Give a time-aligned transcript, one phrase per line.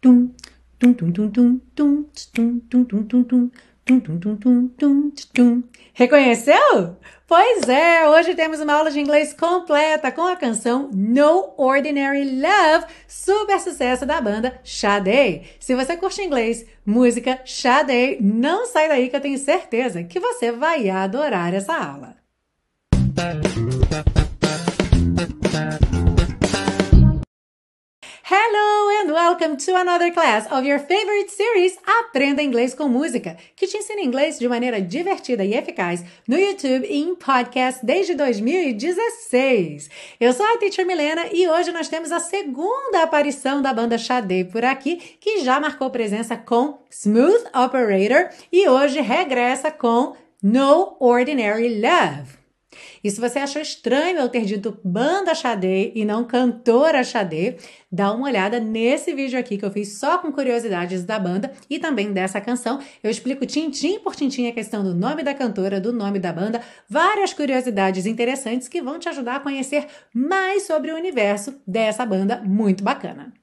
[0.00, 0.30] tum,
[0.78, 2.04] tum, tum, tum, tum, tum,
[2.60, 2.84] tum,
[4.08, 5.62] tum, tum, tum, tum.
[5.92, 6.96] Reconheceu?
[7.26, 12.86] Pois é, hoje temos uma aula de inglês completa com a canção No Ordinary Love,
[13.06, 15.42] super sucesso da banda Sade.
[15.60, 20.50] Se você curte inglês, música Sade, não sai daí que eu tenho certeza que você
[20.50, 22.16] vai adorar essa aula.
[28.32, 33.66] Hello and welcome to another class of your favorite series Aprenda Inglês com Música, que
[33.66, 39.90] te ensina inglês de maneira divertida e eficaz no YouTube e em podcast desde 2016.
[40.20, 44.44] Eu sou a Teacher Milena e hoje nós temos a segunda aparição da banda Sade
[44.44, 51.80] por aqui, que já marcou presença com Smooth Operator e hoje regressa com No Ordinary
[51.80, 52.39] Love.
[53.02, 57.56] E se você achou estranho eu ter dito banda Xadê e não cantora Xadê,
[57.90, 61.78] dá uma olhada nesse vídeo aqui que eu fiz só com curiosidades da banda e
[61.78, 62.78] também dessa canção.
[63.02, 66.60] Eu explico tintim por tintim a questão do nome da cantora, do nome da banda,
[66.88, 72.42] várias curiosidades interessantes que vão te ajudar a conhecer mais sobre o universo dessa banda
[72.44, 73.39] muito bacana.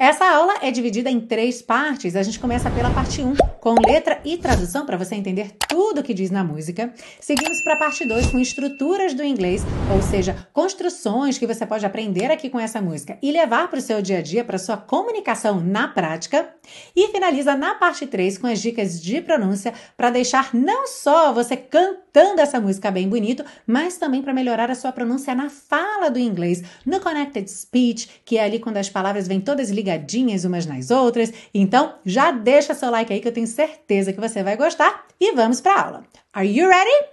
[0.00, 2.14] Essa aula é dividida em três partes.
[2.14, 6.04] A gente começa pela parte 1, com letra e tradução, para você entender tudo o
[6.04, 6.94] que diz na música.
[7.18, 11.84] Seguimos para a parte 2, com estruturas do inglês, ou seja, construções que você pode
[11.84, 14.76] aprender aqui com essa música e levar para o seu dia a dia, para sua
[14.76, 16.48] comunicação na prática.
[16.94, 21.56] E finaliza na parte 3 com as dicas de pronúncia, para deixar não só você
[21.56, 22.07] cantando
[22.40, 26.62] essa música bem bonito, mas também para melhorar a sua pronúncia na fala do inglês,
[26.84, 31.32] no Connected Speech, que é ali quando as palavras vêm todas ligadinhas umas nas outras.
[31.52, 35.32] Então, já deixa seu like aí que eu tenho certeza que você vai gostar e
[35.32, 36.04] vamos para a aula.
[36.32, 37.06] Are you ready?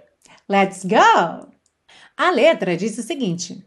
[0.48, 1.48] Let's go!
[2.16, 3.62] A letra diz o seguinte: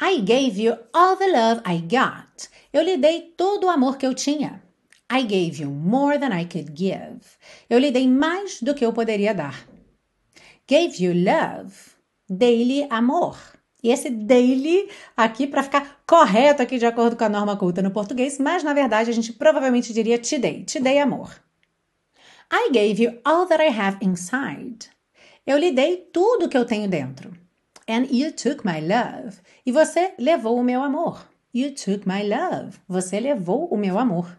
[0.00, 2.48] I gave you all the love I got.
[2.72, 4.62] Eu lhe dei todo o amor que eu tinha.
[5.12, 7.20] I gave you more than I could give.
[7.68, 9.69] Eu lhe dei mais do que eu poderia dar.
[10.70, 11.74] Gave you love.
[12.28, 13.36] Dei-lhe amor.
[13.82, 17.90] E esse daily aqui para ficar correto aqui de acordo com a norma culta no
[17.90, 21.34] português, mas na verdade a gente provavelmente diria te dei, te dei amor.
[22.52, 24.88] I gave you all that I have inside.
[25.44, 27.32] Eu lhe dei tudo que eu tenho dentro.
[27.88, 29.38] And you took my love.
[29.66, 31.28] E você levou o meu amor.
[31.52, 32.78] You took my love.
[32.86, 34.38] Você levou o meu amor.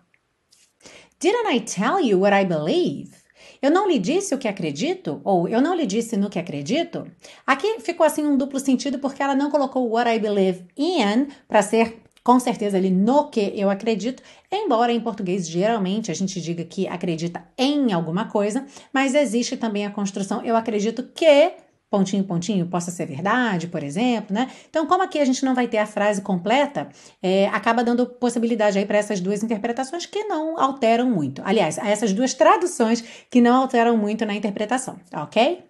[1.19, 3.20] Didn't I tell you what I believe?
[3.61, 5.21] Eu não lhe disse o que acredito?
[5.23, 7.05] Ou eu não lhe disse no que acredito?
[7.45, 11.61] Aqui ficou assim um duplo sentido porque ela não colocou what I believe in para
[11.61, 14.21] ser com certeza ali no que eu acredito,
[14.51, 19.85] embora em português geralmente a gente diga que acredita em alguma coisa, mas existe também
[19.85, 21.53] a construção eu acredito que
[21.91, 24.49] pontinho, pontinho, possa ser verdade, por exemplo, né?
[24.69, 26.87] Então, como aqui a gente não vai ter a frase completa,
[27.21, 31.41] é, acaba dando possibilidade aí para essas duas interpretações que não alteram muito.
[31.43, 35.65] Aliás, essas duas traduções que não alteram muito na interpretação, ok?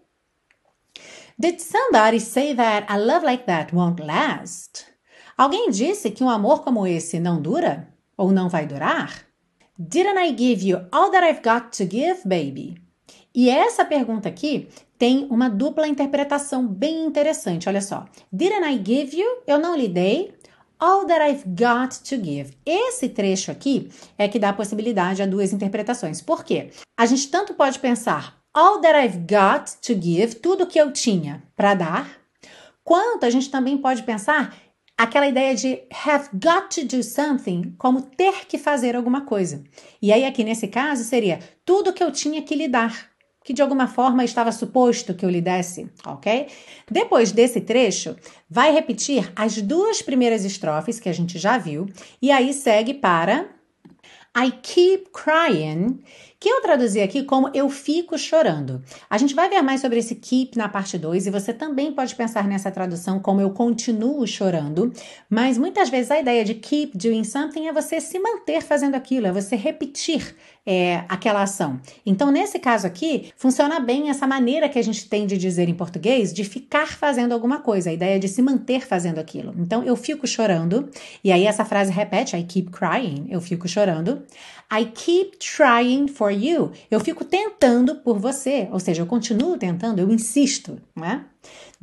[1.40, 4.86] Did somebody say that a love like that won't last?
[5.36, 7.88] Alguém disse que um amor como esse não dura?
[8.16, 9.26] Ou não vai durar?
[9.76, 12.80] Didn't I give you all that I've got to give, baby?
[13.34, 14.68] E essa pergunta aqui
[15.02, 17.68] tem uma dupla interpretação bem interessante.
[17.68, 18.06] Olha só.
[18.32, 19.28] Didn't I give you?
[19.48, 20.32] Eu não lhe dei.
[20.78, 22.56] All that I've got to give.
[22.64, 26.22] Esse trecho aqui é que dá a possibilidade a duas interpretações.
[26.22, 26.70] Por quê?
[26.96, 31.42] A gente tanto pode pensar all that I've got to give, tudo que eu tinha
[31.56, 32.22] para dar,
[32.84, 34.56] quanto a gente também pode pensar
[34.96, 39.64] aquela ideia de have got to do something como ter que fazer alguma coisa.
[40.00, 43.11] E aí aqui nesse caso seria tudo que eu tinha que lhe dar
[43.44, 46.48] que de alguma forma estava suposto que eu lhe desse, ok?
[46.90, 48.16] Depois desse trecho,
[48.50, 51.88] vai repetir as duas primeiras estrofes que a gente já viu,
[52.22, 53.50] e aí segue para
[54.34, 56.00] I keep crying,
[56.40, 58.82] que eu traduzi aqui como eu fico chorando.
[59.10, 62.16] A gente vai ver mais sobre esse keep na parte 2 e você também pode
[62.16, 64.94] pensar nessa tradução como eu continuo chorando,
[65.30, 69.28] mas muitas vezes a ideia de keep doing something é você se manter fazendo aquilo,
[69.28, 70.34] é você repetir
[70.66, 71.80] é, aquela ação.
[72.06, 75.74] Então, nesse caso aqui, funciona bem essa maneira que a gente tem de dizer em
[75.74, 79.54] português de ficar fazendo alguma coisa, a ideia de se manter fazendo aquilo.
[79.58, 80.90] Então, eu fico chorando,
[81.24, 84.24] e aí essa frase repete: I keep crying, eu fico chorando.
[84.72, 86.72] I keep trying for you.
[86.90, 91.26] Eu fico tentando por você, ou seja, eu continuo tentando, eu insisto, né?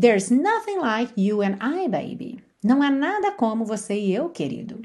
[0.00, 2.38] There's nothing like you and I, baby.
[2.64, 4.80] Não há nada como você e eu, querido.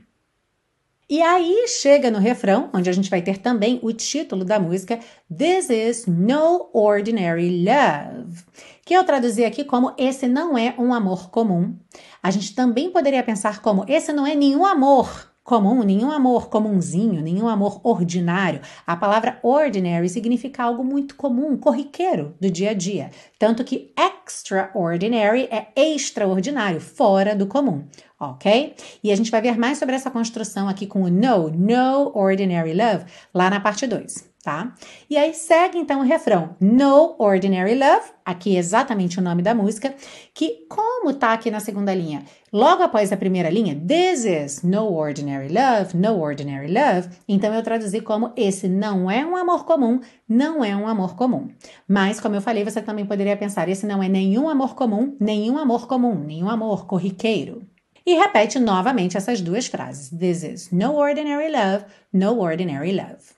[1.14, 5.00] E aí chega no refrão, onde a gente vai ter também o título da música
[5.30, 8.44] This is no ordinary love,
[8.84, 11.78] que eu traduzi aqui como esse não é um amor comum.
[12.24, 17.22] A gente também poderia pensar como esse não é nenhum amor comum, nenhum amor comunzinho,
[17.22, 18.62] nenhum amor ordinário.
[18.88, 23.12] A palavra ordinary significa algo muito comum, corriqueiro do dia a dia.
[23.38, 23.94] Tanto que
[24.26, 27.86] extraordinary é extraordinário, fora do comum,
[28.32, 28.76] ok?
[29.04, 32.74] E a gente vai ver mais sobre essa construção aqui com o no, no ordinary
[32.74, 34.74] love, lá na parte 2 tá?
[35.10, 39.96] E aí segue então o refrão No Ordinary Love, aqui exatamente o nome da música,
[40.34, 44.92] que como tá aqui na segunda linha, logo após a primeira linha, This is no
[44.92, 50.02] ordinary love, no ordinary love, então eu traduzi como esse não é um amor comum,
[50.28, 51.48] não é um amor comum.
[51.88, 55.58] Mas como eu falei, você também poderia pensar, esse não é nenhum amor comum, nenhum
[55.58, 57.66] amor comum, nenhum amor corriqueiro.
[58.06, 60.10] E repete novamente essas duas frases.
[60.10, 63.34] This is no ordinary love, no ordinary love.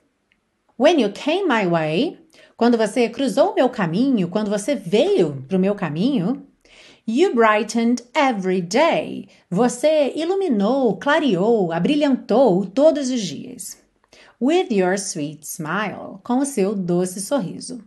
[0.76, 2.18] When you came my way,
[2.56, 6.46] quando você cruzou o meu caminho, quando você veio para o meu caminho,
[7.06, 9.28] you brightened every day.
[9.48, 13.78] Você iluminou, clareou, abrilhantou todos os dias.
[14.40, 17.82] With your sweet smile, com o seu doce sorriso.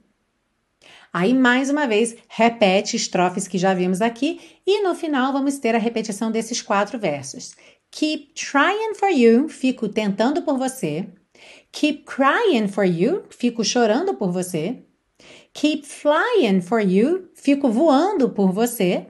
[1.12, 5.74] Aí, mais uma vez, repete estrofes que já vimos aqui e no final vamos ter
[5.74, 7.56] a repetição desses quatro versos.
[7.92, 11.08] Keep trying for you, fico tentando por você.
[11.72, 14.84] Keep crying for you, fico chorando por você.
[15.54, 19.08] Keep flying for you, fico voando por você.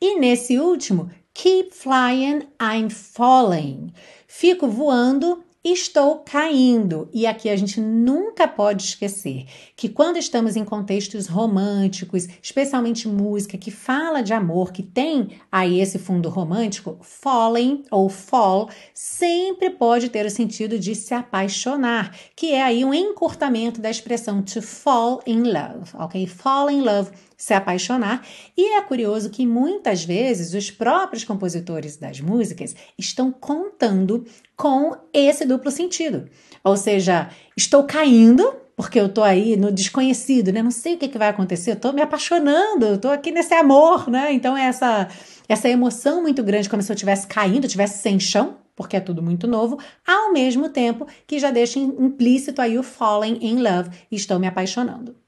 [0.00, 3.92] E nesse último, keep flying, I'm falling.
[4.26, 7.08] Fico voando Estou caindo.
[7.12, 13.56] E aqui a gente nunca pode esquecer que quando estamos em contextos românticos, especialmente música
[13.56, 20.08] que fala de amor, que tem aí esse fundo romântico, falling ou fall sempre pode
[20.08, 25.22] ter o sentido de se apaixonar, que é aí um encurtamento da expressão to fall
[25.24, 26.26] in love, ok?
[26.26, 27.12] Fall in love
[27.42, 28.24] se apaixonar.
[28.56, 34.24] E é curioso que muitas vezes os próprios compositores das músicas estão contando
[34.56, 36.28] com esse duplo sentido.
[36.62, 40.62] Ou seja, estou caindo porque eu tô aí no desconhecido, né?
[40.62, 43.54] Não sei o que, que vai acontecer, eu tô me apaixonando, eu tô aqui nesse
[43.54, 44.32] amor, né?
[44.32, 45.08] Então é essa
[45.48, 49.20] essa emoção muito grande, como se eu estivesse caindo, estivesse sem chão, porque é tudo
[49.20, 54.38] muito novo, ao mesmo tempo que já deixa implícito aí o falling in love, estou
[54.38, 55.21] me apaixonando.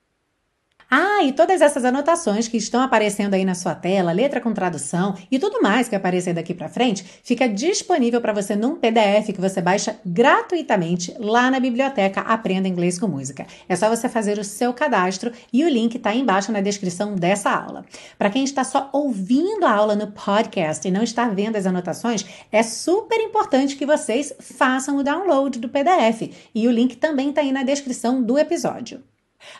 [0.96, 5.16] Ah, e todas essas anotações que estão aparecendo aí na sua tela, letra com tradução
[5.28, 9.40] e tudo mais que aparecer daqui para frente, fica disponível para você num PDF que
[9.40, 13.44] você baixa gratuitamente lá na biblioteca Aprenda Inglês com Música.
[13.68, 17.50] É só você fazer o seu cadastro e o link está embaixo na descrição dessa
[17.50, 17.84] aula.
[18.16, 22.24] Para quem está só ouvindo a aula no podcast e não está vendo as anotações,
[22.52, 27.40] é super importante que vocês façam o download do PDF e o link também está
[27.40, 29.02] aí na descrição do episódio.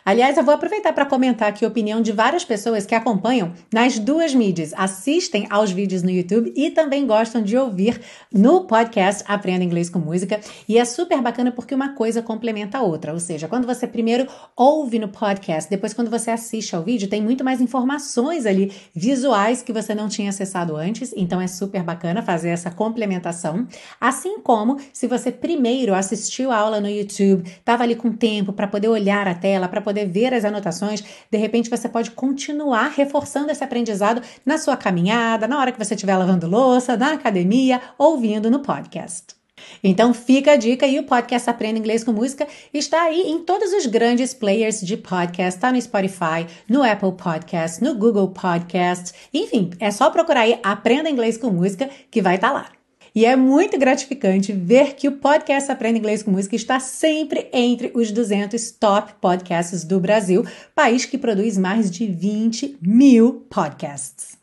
[0.03, 3.97] Aliás, eu vou aproveitar para comentar aqui a opinião de várias pessoas que acompanham nas
[3.97, 7.99] duas mídias, assistem aos vídeos no YouTube e também gostam de ouvir
[8.31, 10.39] no podcast Aprenda Inglês com Música.
[10.67, 13.13] E é super bacana porque uma coisa complementa a outra.
[13.13, 17.21] Ou seja, quando você primeiro ouve no podcast, depois quando você assiste ao vídeo, tem
[17.21, 21.13] muito mais informações ali visuais que você não tinha acessado antes.
[21.15, 23.67] Então é super bacana fazer essa complementação.
[23.99, 28.67] Assim como se você primeiro assistiu a aula no YouTube, estava ali com tempo para
[28.67, 31.03] poder olhar a tela, para poder ver as anotações.
[31.29, 35.95] De repente, você pode continuar reforçando esse aprendizado na sua caminhada, na hora que você
[35.95, 39.35] estiver lavando louça, na academia, ouvindo no podcast.
[39.83, 43.73] Então fica a dica e o podcast Aprenda Inglês com Música está aí em todos
[43.73, 49.71] os grandes players de podcast, está no Spotify, no Apple Podcast, no Google Podcast, enfim,
[49.79, 52.84] é só procurar aí Aprenda Inglês com Música que vai estar tá lá.
[53.15, 57.89] E é muito gratificante ver que o podcast Aprenda Inglês com Música está sempre entre
[57.95, 60.45] os 200 top podcasts do Brasil,
[60.75, 64.37] país que produz mais de 20 mil podcasts.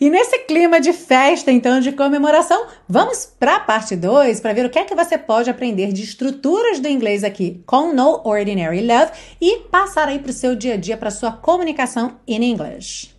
[0.00, 4.66] E nesse clima de festa, então, de comemoração, vamos para a parte 2 para ver
[4.66, 8.84] o que é que você pode aprender de estruturas do inglês aqui com No Ordinary
[8.84, 13.15] Love e passar aí para o seu dia a dia, para sua comunicação in English.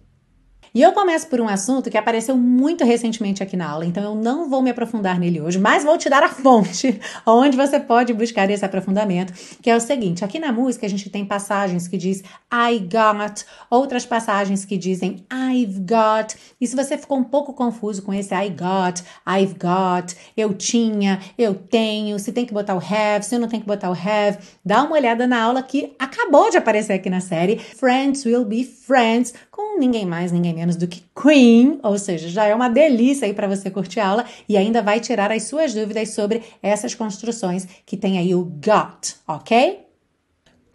[0.78, 4.14] E eu começo por um assunto que apareceu muito recentemente aqui na aula, então eu
[4.14, 8.14] não vou me aprofundar nele hoje, mas vou te dar a fonte onde você pode
[8.14, 11.98] buscar esse aprofundamento, que é o seguinte: aqui na música a gente tem passagens que
[11.98, 12.22] diz
[12.54, 16.36] I got, outras passagens que dizem I've got.
[16.62, 21.20] E se você ficou um pouco confuso com esse I got, I've got, eu tinha,
[21.40, 24.38] eu tenho, se tem que botar o have, se não tem que botar o have,
[24.64, 28.64] dá uma olhada na aula que acabou de aparecer aqui na série Friends Will Be
[28.64, 33.26] Friends, com ninguém mais, ninguém menos do que Queen, ou seja, já é uma delícia
[33.26, 36.94] aí para você curtir a aula e ainda vai tirar as suas dúvidas sobre essas
[36.94, 39.87] construções que tem aí o got, ok?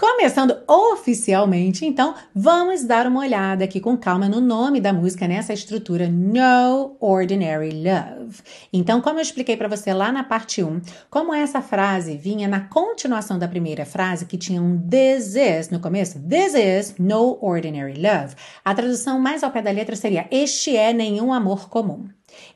[0.02, 5.52] Começando oficialmente, então, vamos dar uma olhada aqui com calma no nome da música nessa
[5.52, 8.42] estrutura No Ordinary Love.
[8.72, 12.62] Então, como eu expliquei para você lá na parte 1, como essa frase vinha na
[12.62, 17.94] continuação da primeira frase, que tinha um this is no começo, this is no ordinary
[17.94, 22.08] love, a tradução mais ao pé da letra seria este é nenhum amor comum.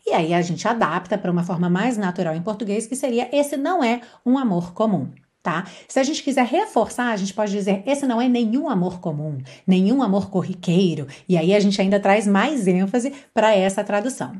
[0.04, 3.56] E aí a gente adapta para uma forma mais natural em português, que seria esse
[3.56, 5.12] não é um amor comum
[5.46, 5.64] tá?
[5.86, 9.38] Se a gente quiser reforçar, a gente pode dizer: esse não é nenhum amor comum,
[9.64, 14.32] nenhum amor corriqueiro, e aí a gente ainda traz mais ênfase para essa tradução.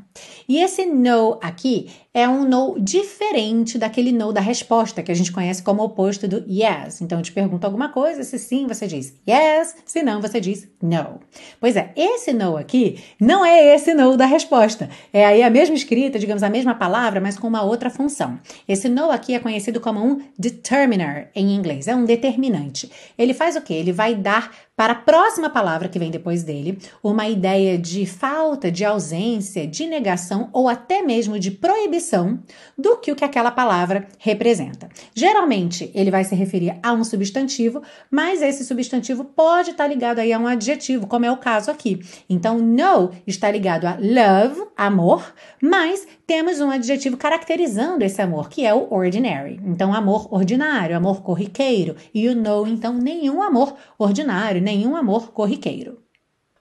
[0.49, 5.31] E esse no aqui é um no diferente daquele no da resposta que a gente
[5.31, 6.99] conhece como oposto do yes.
[6.99, 10.67] Então eu te pergunto alguma coisa, se sim, você diz yes, se não, você diz
[10.81, 11.19] no.
[11.59, 14.89] Pois é, esse no aqui não é esse no da resposta.
[15.13, 18.39] É aí a mesma escrita, digamos a mesma palavra, mas com uma outra função.
[18.67, 22.91] Esse no aqui é conhecido como um determiner em inglês, é um determinante.
[23.15, 23.75] Ele faz o quê?
[23.75, 28.71] Ele vai dar para a próxima palavra que vem depois dele uma ideia de falta,
[28.71, 32.39] de ausência, de negação ou até mesmo de proibição
[32.77, 34.87] do que o que aquela palavra representa.
[35.15, 37.81] Geralmente ele vai se referir a um substantivo,
[38.11, 41.99] mas esse substantivo pode estar ligado aí a um adjetivo, como é o caso aqui.
[42.29, 48.65] Então, no está ligado a love, amor, mas temos um adjetivo caracterizando esse amor, que
[48.65, 49.59] é o ordinary.
[49.65, 51.95] Então, amor ordinário, amor corriqueiro.
[52.13, 56.03] E o no, então, nenhum amor ordinário, nenhum amor corriqueiro.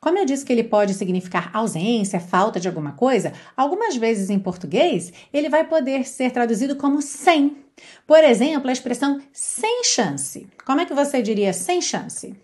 [0.00, 4.38] Como eu disse que ele pode significar ausência, falta de alguma coisa, algumas vezes em
[4.38, 7.56] português ele vai poder ser traduzido como sem.
[8.06, 10.46] Por exemplo, a expressão sem chance.
[10.64, 12.36] Como é que você diria sem chance?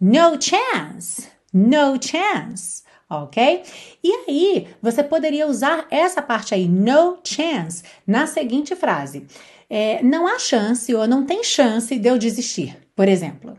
[0.00, 1.28] No chance.
[1.52, 2.84] No chance.
[3.10, 3.64] Ok?
[4.04, 9.26] E aí, você poderia usar essa parte aí, no chance, na seguinte frase:
[9.68, 13.58] é, Não há chance ou não tem chance de eu desistir, por exemplo.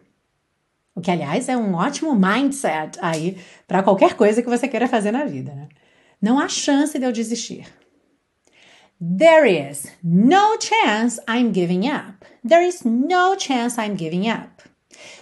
[0.96, 5.12] O que, aliás, é um ótimo mindset aí para qualquer coisa que você queira fazer
[5.12, 5.54] na vida.
[5.54, 5.70] Né?
[6.22, 7.66] Não há chance de eu desistir.
[9.00, 12.26] There is no chance I'm giving up.
[12.48, 14.64] There is no chance I'm giving up.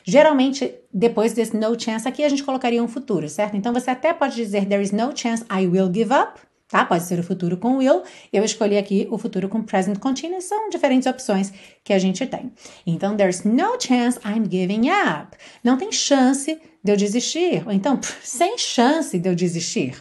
[0.04, 3.56] Geralmente, depois desse no chance aqui, a gente colocaria um futuro, certo?
[3.56, 6.86] Então você até pode dizer there is no chance I will give up tá?
[6.86, 8.04] Pode ser o futuro com will.
[8.32, 10.46] Eu escolhi aqui o futuro com present continuous.
[10.46, 11.52] São diferentes opções
[11.84, 12.52] que a gente tem.
[12.86, 15.36] Então, there's no chance I'm giving up.
[15.64, 17.64] Não tem chance de eu desistir.
[17.66, 19.96] Ou então, sem chance de eu desistir.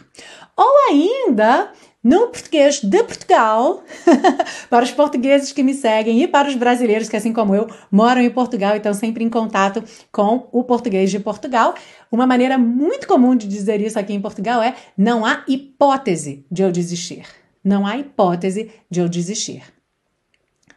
[0.55, 1.71] Ou ainda,
[2.09, 3.83] no português de Portugal,
[4.67, 8.19] para os portugueses que me seguem e para os brasileiros que, assim como eu, moram
[8.19, 11.75] em Portugal e estão sempre em contato com o português de Portugal.
[12.11, 16.63] Uma maneira muito comum de dizer isso aqui em Portugal é: não há hipótese de
[16.63, 17.27] eu desistir.
[17.63, 19.61] Não há hipótese de eu desistir.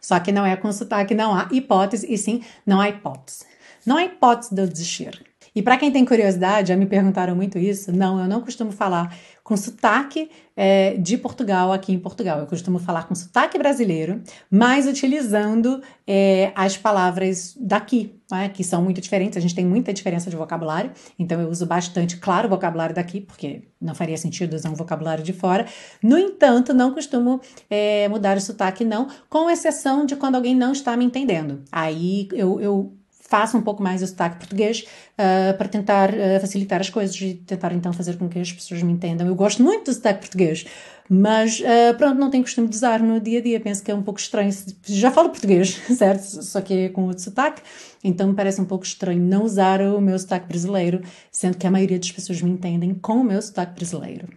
[0.03, 3.47] Só que não é com sotaque, não há hipótese, e sim, não há hipótese.
[3.87, 5.32] Não há hipótese de eu desistir.
[5.55, 7.93] E para quem tem curiosidade, já me perguntaram muito isso.
[7.93, 12.39] Não, eu não costumo falar com sotaque é, de Portugal aqui em Portugal.
[12.39, 18.83] Eu costumo falar com sotaque brasileiro, mas utilizando é, as palavras daqui, né, que são
[18.83, 19.37] muito diferentes.
[19.37, 23.21] A gente tem muita diferença de vocabulário, então eu uso bastante, claro, o vocabulário daqui,
[23.21, 25.67] porque não faria sentido usar um vocabulário de fora.
[26.03, 30.73] No entanto, não costumo é, mudar o sotaque, não, com exceção de quando alguém não
[30.73, 31.63] está me entendendo.
[31.71, 32.97] Aí eu, eu
[33.33, 34.85] faça um pouco mais o sotaque português
[35.15, 38.83] uh, para tentar uh, facilitar as coisas e tentar então fazer com que as pessoas
[38.83, 39.27] me entendam.
[39.27, 40.67] Eu gosto muito do sotaque português,
[41.09, 43.59] mas uh, pronto, não tenho costume de usar no dia a dia.
[43.59, 44.51] Penso que é um pouco estranho.
[44.85, 46.45] Já falo português, certo?
[46.45, 47.63] Só que é com outro sotaque,
[48.05, 51.71] então me parece um pouco estranho não usar o meu sotaque brasileiro, sendo que a
[51.71, 54.29] maioria das pessoas me entendem com o meu sotaque brasileiro.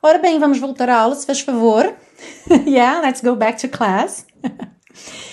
[0.00, 1.92] Ora bem, vamos voltar à aula, se faz favor.
[2.68, 4.24] yeah, let's go back to class.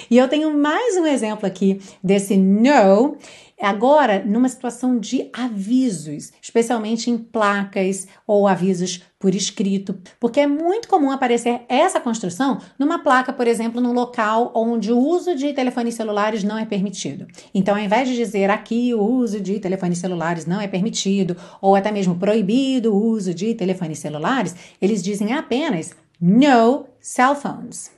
[0.10, 3.18] E eu tenho mais um exemplo aqui desse no,
[3.64, 10.90] agora numa situação de avisos, especialmente em placas ou avisos por escrito, porque é muito
[10.90, 15.96] comum aparecer essa construção numa placa, por exemplo, num local onde o uso de telefones
[15.96, 17.26] celulares não é permitido.
[17.56, 21.74] Então, ao invés de dizer aqui o uso de telefones celulares não é permitido, ou
[21.74, 27.93] até mesmo proibido o uso de telefones celulares, eles dizem apenas no cell phones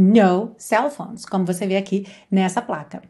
[0.00, 3.02] no cell phones, como você vê aqui nessa placa.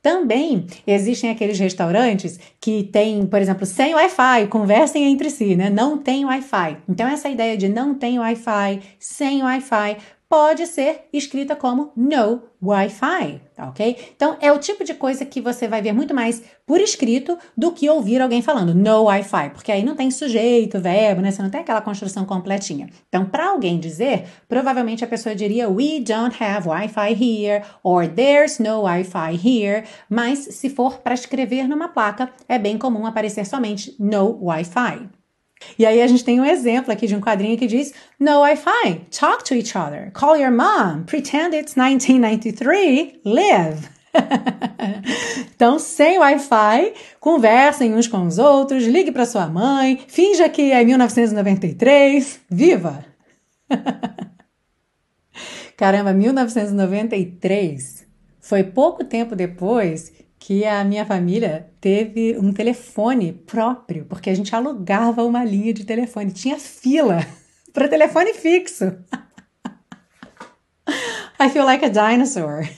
[0.00, 5.70] Também existem aqueles restaurantes que têm, por exemplo, sem Wi-Fi, conversem entre si, né?
[5.70, 6.78] Não tem Wi-Fi.
[6.88, 9.96] Então, essa ideia de não tem Wi-Fi, sem Wi-Fi,
[10.32, 13.98] pode ser escrita como no Wi-Fi, tá ok?
[14.16, 17.70] Então é o tipo de coisa que você vai ver muito mais por escrito do
[17.70, 21.30] que ouvir alguém falando no Wi-Fi, porque aí não tem sujeito, verbo, né?
[21.30, 22.88] Você não tem aquela construção completinha.
[23.10, 28.58] Então, para alguém dizer, provavelmente a pessoa diria we don't have Wi-Fi here or there's
[28.58, 33.94] no Wi-Fi here, mas se for para escrever numa placa, é bem comum aparecer somente
[33.98, 35.21] no Wi-Fi.
[35.78, 39.06] E aí a gente tem um exemplo aqui de um quadrinho que diz No Wi-Fi,
[39.10, 43.88] talk to each other, call your mom, pretend it's 1993, live.
[45.54, 50.84] então, sem Wi-Fi, conversem uns com os outros, ligue para sua mãe, finja que é
[50.84, 53.04] 1993, viva!
[55.76, 58.06] Caramba, 1993
[58.42, 60.12] foi pouco tempo depois
[60.44, 65.84] que a minha família teve um telefone próprio, porque a gente alugava uma linha de
[65.84, 67.24] telefone, tinha fila
[67.72, 68.86] para telefone fixo.
[71.38, 72.68] I feel like a dinosaur.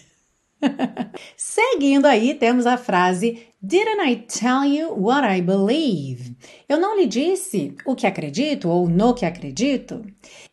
[1.38, 6.36] Seguindo aí, temos a frase Didn't I tell you what I believe?
[6.68, 10.04] Eu não lhe disse o que acredito ou no que acredito?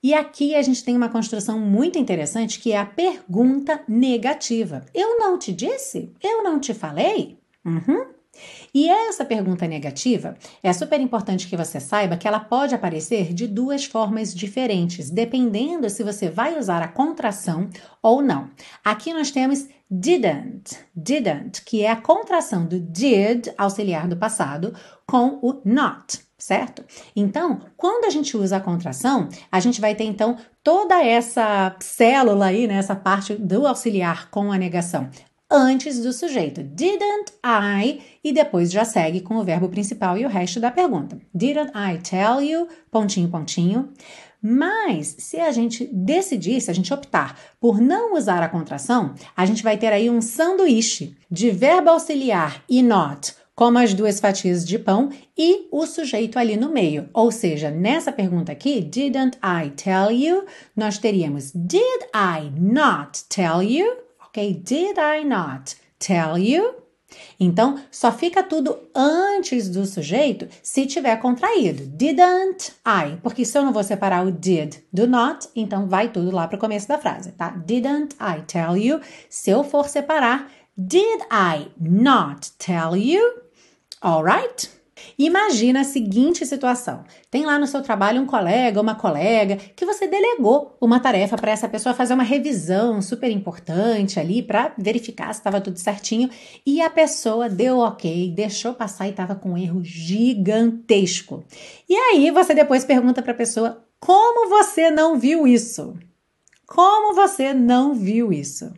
[0.02, 4.86] E aqui a gente tem uma construção muito interessante que é a pergunta negativa.
[4.94, 6.14] Eu não te disse?
[6.24, 7.38] Eu não te falei?
[7.66, 8.06] Uhum.
[8.74, 13.48] E essa pergunta negativa é super importante que você saiba que ela pode aparecer de
[13.48, 17.70] duas formas diferentes, dependendo se você vai usar a contração
[18.02, 18.50] ou não.
[18.84, 24.74] Aqui nós temos didn't, didn't, que é a contração do did, auxiliar do passado,
[25.06, 26.84] com o not certo?
[27.16, 32.48] Então, quando a gente usa a contração, a gente vai ter então toda essa célula
[32.48, 35.08] aí, né, essa parte do auxiliar com a negação
[35.52, 36.64] antes do sujeito.
[36.64, 38.00] Didn't I?
[38.24, 41.20] E depois já segue com o verbo principal e o resto da pergunta.
[41.36, 42.68] Didn't I tell you?
[42.90, 43.90] Pontinho, pontinho.
[44.42, 49.46] Mas, se a gente decidir, se a gente optar por não usar a contração, a
[49.46, 54.66] gente vai ter aí um sanduíche de verbo auxiliar e not, como as duas fatias
[54.66, 57.08] de pão e o sujeito ali no meio.
[57.14, 60.46] Ou seja, nessa pergunta aqui, didn't I tell you?
[60.76, 64.11] Nós teríamos did I not tell you?
[64.32, 64.54] Ok?
[64.54, 66.76] Did I not tell you?
[67.38, 71.86] Então, só fica tudo antes do sujeito se tiver contraído.
[71.86, 73.18] Didn't I?
[73.22, 76.56] Porque se eu não vou separar o did do not, então vai tudo lá para
[76.56, 77.50] o começo da frase, tá?
[77.50, 79.02] Didn't I tell you?
[79.30, 83.22] Se eu for separar, did I not tell you?
[84.02, 84.70] Alright?
[85.18, 90.08] Imagina a seguinte situação: tem lá no seu trabalho um colega, uma colega, que você
[90.08, 95.40] delegou uma tarefa para essa pessoa fazer uma revisão super importante ali para verificar se
[95.40, 96.30] estava tudo certinho
[96.66, 101.44] e a pessoa deu ok, deixou passar e estava com um erro gigantesco.
[101.88, 105.98] E aí você depois pergunta para a pessoa: como você não viu isso?
[106.66, 108.74] Como você não viu isso?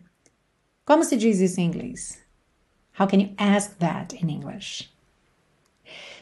[0.86, 2.19] Como se diz isso em inglês?
[2.99, 4.92] How can you ask that in English?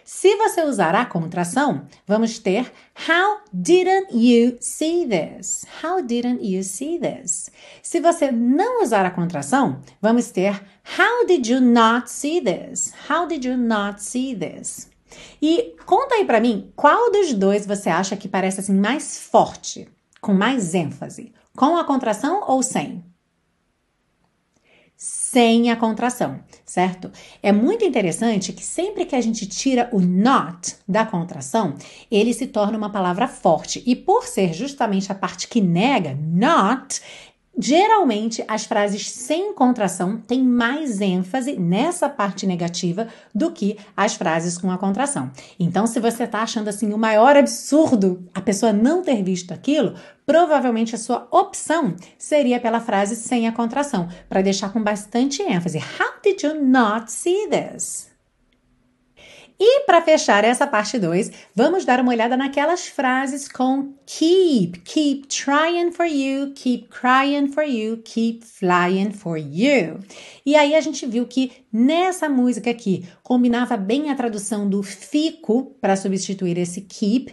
[0.04, 2.72] Se você usar a contração, vamos ter
[3.08, 5.66] How didn't you see this?
[5.84, 7.50] How didn't you see this?
[7.84, 10.62] Se você não usar a contração, vamos ter
[10.98, 12.94] How did you not see this?
[13.10, 14.90] How did you not see this?
[15.42, 19.88] E conta aí para mim, qual dos dois você acha que parece assim mais forte,
[20.20, 21.32] com mais ênfase?
[21.56, 23.04] Com a contração ou sem?
[25.32, 27.10] Sem a contração, certo?
[27.42, 31.76] É muito interessante que sempre que a gente tira o not da contração,
[32.12, 33.82] ele se torna uma palavra forte.
[33.86, 37.02] E por ser justamente a parte que nega, not,
[37.58, 44.58] Geralmente, as frases sem contração têm mais ênfase nessa parte negativa do que as frases
[44.58, 45.30] com a contração.
[45.60, 49.96] Então, se você está achando assim o maior absurdo a pessoa não ter visto aquilo,
[50.26, 55.78] provavelmente a sua opção seria pela frase sem a contração, para deixar com bastante ênfase.
[55.78, 58.11] How did you not see this?
[59.64, 64.80] E para fechar essa parte 2, vamos dar uma olhada naquelas frases com keep.
[64.80, 70.00] Keep trying for you, keep crying for you, keep flying for you.
[70.44, 75.76] E aí a gente viu que nessa música aqui combinava bem a tradução do fico
[75.80, 77.32] para substituir esse keep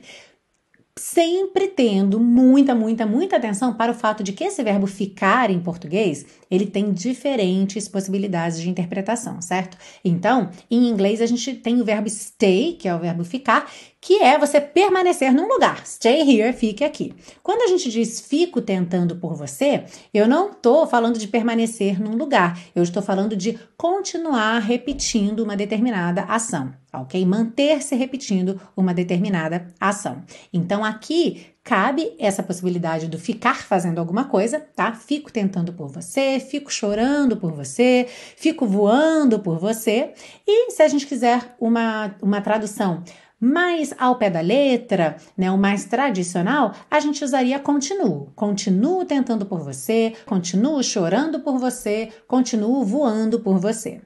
[0.98, 5.60] sempre tendo muita, muita, muita atenção para o fato de que esse verbo ficar em
[5.60, 9.78] português, ele tem diferentes possibilidades de interpretação, certo?
[10.04, 14.22] Então, em inglês a gente tem o verbo stay, que é o verbo ficar, que
[14.22, 15.84] é você permanecer num lugar.
[15.86, 17.14] Stay here, fique aqui.
[17.42, 19.84] Quando a gente diz fico tentando por você,
[20.14, 25.56] eu não estou falando de permanecer num lugar, eu estou falando de continuar repetindo uma
[25.56, 27.24] determinada ação, ok?
[27.24, 30.22] Manter-se repetindo uma determinada ação.
[30.52, 34.94] Então aqui cabe essa possibilidade do ficar fazendo alguma coisa, tá?
[34.94, 40.14] Fico tentando por você, fico chorando por você, fico voando por você.
[40.46, 43.02] E se a gente quiser uma, uma tradução
[43.40, 48.32] mais ao pé da letra, né, o mais tradicional, a gente usaria continuo.
[48.34, 54.00] Continuo tentando por você, continuo chorando por você, continuo voando por você.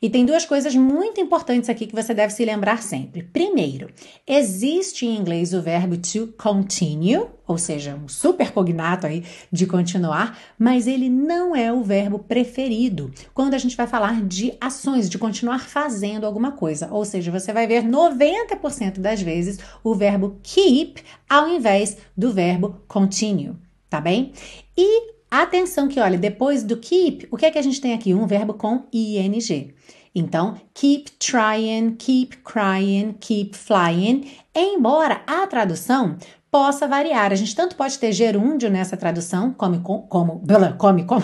[0.00, 3.22] E tem duas coisas muito importantes aqui que você deve se lembrar sempre.
[3.22, 3.88] Primeiro,
[4.26, 10.38] existe em inglês o verbo to continue, ou seja, um super cognato aí de continuar,
[10.58, 15.18] mas ele não é o verbo preferido quando a gente vai falar de ações, de
[15.18, 16.88] continuar fazendo alguma coisa.
[16.90, 22.80] Ou seja, você vai ver 90% das vezes o verbo keep ao invés do verbo
[22.86, 23.54] continue,
[23.88, 24.32] tá bem?
[24.76, 28.14] E Atenção que, olha, depois do keep, o que é que a gente tem aqui?
[28.14, 29.74] Um verbo com ing.
[30.14, 34.30] Então, keep trying, keep crying, keep flying.
[34.54, 36.16] Embora a tradução
[36.50, 37.32] possa variar.
[37.32, 40.42] A gente tanto pode ter gerúndio nessa tradução, como, como, como,
[40.78, 41.22] como,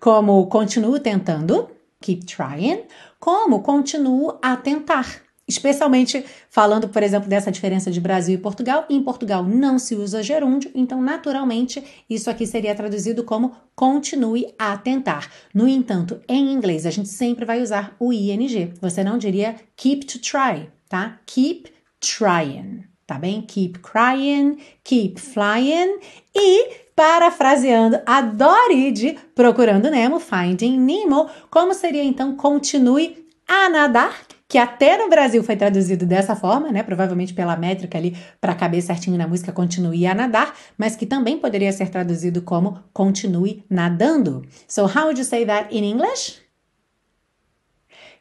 [0.00, 2.80] como continuo tentando, keep trying,
[3.20, 5.22] como continuo a tentar.
[5.46, 8.84] Especialmente falando, por exemplo, dessa diferença de Brasil e Portugal.
[8.88, 14.76] Em Portugal não se usa gerúndio, então, naturalmente, isso aqui seria traduzido como continue a
[14.76, 15.30] tentar.
[15.52, 18.72] No entanto, em inglês, a gente sempre vai usar o ing.
[18.80, 21.18] Você não diria keep to try, tá?
[21.26, 23.42] Keep trying, tá bem?
[23.42, 25.98] Keep crying, keep flying
[26.34, 34.14] e parafraseando a Dory de Procurando Nemo, Finding Nemo, como seria então continue a nadar?
[34.52, 36.82] Que até no Brasil foi traduzido dessa forma, né?
[36.82, 41.38] Provavelmente pela métrica ali para caber certinho na música continue a nadar, mas que também
[41.38, 44.44] poderia ser traduzido como continue nadando.
[44.68, 46.38] So how would you say that in English?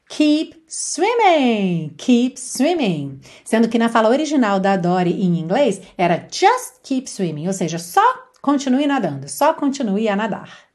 [0.08, 3.20] Keep swimming, keep swimming.
[3.44, 7.78] Sendo que na fala original da Dory em inglês era just keep swimming, ou seja,
[7.78, 8.02] só
[8.42, 10.71] continue nadando, só continue a nadar.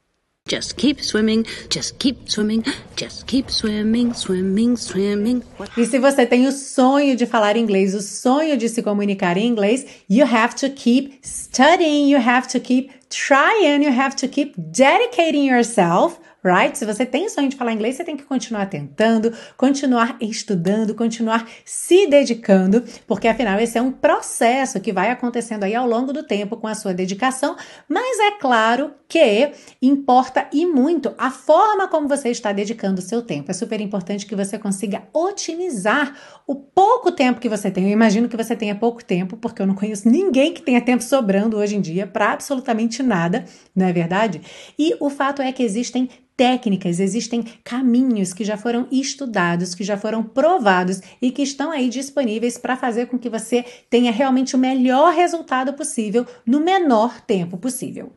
[0.47, 2.63] Just keep swimming, just keep swimming,
[2.95, 5.43] just keep swimming, swimming, swimming.
[5.75, 9.45] E se você tem o sonho de falar inglês, o sonho de se comunicar em
[9.45, 14.53] inglês, you have to keep studying, you have to keep trying, you have to keep
[14.57, 16.77] dedicating yourself right?
[16.77, 20.95] Se você tem o sonho de falar inglês, você tem que continuar tentando, continuar estudando,
[20.95, 26.13] continuar se dedicando, porque afinal esse é um processo que vai acontecendo aí ao longo
[26.13, 27.55] do tempo com a sua dedicação,
[27.87, 33.21] mas é claro que importa e muito a forma como você está dedicando o seu
[33.21, 33.49] tempo.
[33.49, 36.13] É super importante que você consiga otimizar
[36.45, 37.85] o pouco tempo que você tem.
[37.85, 41.03] Eu imagino que você tenha pouco tempo, porque eu não conheço ninguém que tenha tempo
[41.03, 44.41] sobrando hoje em dia para absolutamente nada, não é verdade?
[44.77, 49.97] E o fato é que existem técnicas, existem caminhos que já foram estudados, que já
[49.97, 54.59] foram provados e que estão aí disponíveis para fazer com que você tenha realmente o
[54.59, 58.13] melhor resultado possível no menor tempo possível.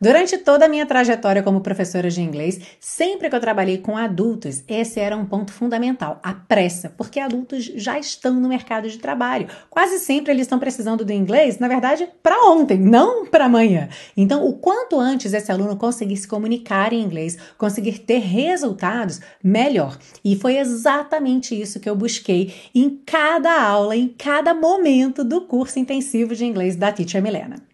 [0.00, 4.62] Durante toda a minha trajetória como professora de inglês, sempre que eu trabalhei com adultos,
[4.68, 9.48] esse era um ponto fundamental, a pressa, porque adultos já estão no mercado de trabalho.
[9.68, 13.88] Quase sempre eles estão precisando do inglês, na verdade, para ontem, não para amanhã.
[14.16, 19.98] Então, o quanto antes esse aluno conseguir se comunicar em inglês, conseguir ter resultados, melhor.
[20.24, 25.80] E foi exatamente isso que eu busquei em cada aula, em cada momento do curso
[25.80, 27.67] intensivo de inglês da Teacher Milena.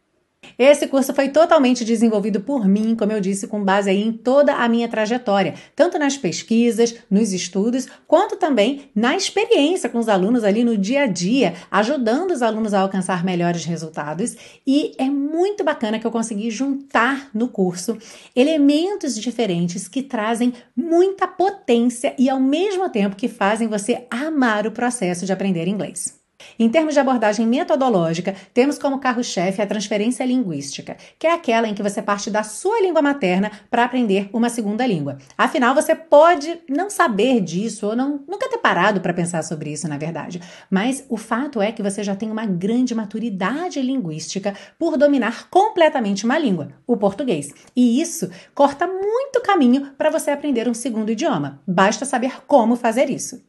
[0.59, 4.69] Esse curso foi totalmente desenvolvido por mim, como eu disse, com base em toda a
[4.69, 10.65] minha trajetória, tanto nas pesquisas, nos estudos, quanto também na experiência com os alunos ali
[10.65, 14.37] no dia a dia, ajudando os alunos a alcançar melhores resultados.
[14.67, 17.97] E é muito bacana que eu consegui juntar no curso
[18.35, 24.73] elementos diferentes que trazem muita potência e ao mesmo tempo que fazem você amar o
[24.73, 26.24] processo de aprender inglês.
[26.59, 31.75] Em termos de abordagem metodológica, temos como carro-chefe a transferência linguística, que é aquela em
[31.75, 35.19] que você parte da sua língua materna para aprender uma segunda língua.
[35.37, 39.89] Afinal, você pode não saber disso ou não, nunca ter parado para pensar sobre isso,
[39.89, 40.41] na verdade.
[40.71, 46.25] Mas o fato é que você já tem uma grande maturidade linguística por dominar completamente
[46.25, 47.53] uma língua, o português.
[47.75, 51.61] E isso corta muito caminho para você aprender um segundo idioma.
[51.67, 53.43] Basta saber como fazer isso.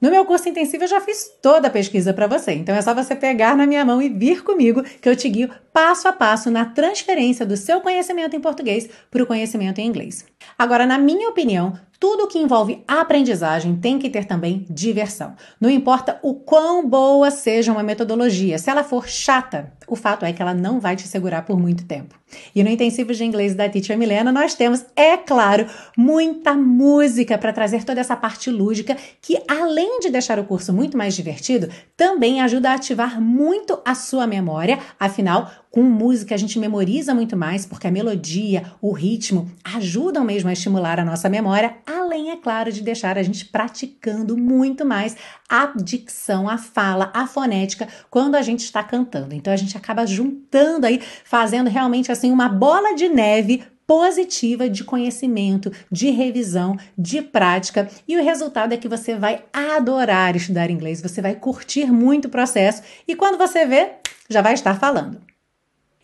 [0.00, 2.94] No meu curso intensivo eu já fiz toda a pesquisa para você, então é só
[2.94, 6.50] você pegar na minha mão e vir comigo que eu te guio passo a passo
[6.50, 10.24] na transferência do seu conhecimento em português para o conhecimento em inglês.
[10.56, 15.34] Agora, na minha opinião, tudo que envolve aprendizagem tem que ter também diversão.
[15.60, 20.32] Não importa o quão boa seja uma metodologia, se ela for chata, o fato é
[20.32, 22.14] que ela não vai te segurar por muito tempo.
[22.54, 27.52] E no intensivo de inglês da Teacher Milena, nós temos, é claro, muita música para
[27.52, 32.40] trazer toda essa parte lúdica que, além de deixar o curso muito mais divertido, também
[32.40, 34.78] ajuda a ativar muito a sua memória.
[34.98, 40.48] Afinal, com música a gente memoriza muito mais, porque a melodia, o ritmo ajudam mesmo
[40.48, 45.16] a estimular a nossa memória, além, é claro, de deixar a gente praticando muito mais
[45.48, 49.34] a dicção, a fala, a fonética quando a gente está cantando.
[49.34, 54.84] Então a gente acaba juntando aí, fazendo realmente assim uma bola de neve positiva de
[54.84, 61.00] conhecimento, de revisão, de prática, e o resultado é que você vai adorar estudar inglês,
[61.00, 63.92] você vai curtir muito o processo e quando você vê,
[64.28, 65.27] já vai estar falando.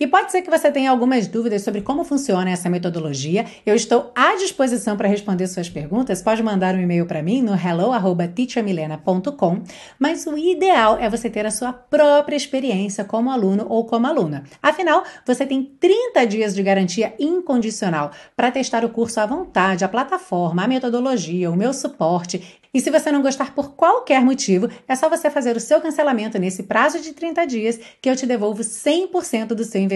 [0.04, 3.46] E pode ser que você tenha algumas dúvidas sobre como funciona essa metodologia.
[3.64, 6.20] Eu estou à disposição para responder suas perguntas.
[6.20, 9.62] Pode mandar um e-mail para mim no hello@teachermilena.com,
[9.98, 14.44] mas o ideal é você ter a sua própria experiência como aluno ou como aluna.
[14.62, 19.88] Afinal, você tem 30 dias de garantia incondicional para testar o curso à vontade, a
[19.88, 24.96] plataforma, a metodologia, o meu suporte e se você não gostar por qualquer motivo, é
[24.96, 28.64] só você fazer o seu cancelamento nesse prazo de 30 dias que eu te devolvo
[28.64, 29.93] 100% do seu investimento.